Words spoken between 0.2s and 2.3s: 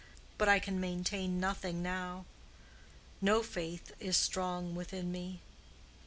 But I can maintain nothing now.